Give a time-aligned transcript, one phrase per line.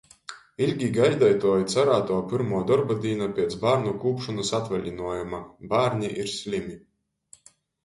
[0.67, 5.45] Ilgi gaideituo i carātuo pyrmuo dorba dīna piec bārnu kūpšonys atvalinuojuma-
[5.77, 6.77] bārni ir slymi.